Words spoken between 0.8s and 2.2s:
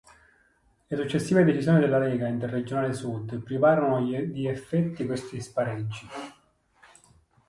Le successive decisioni della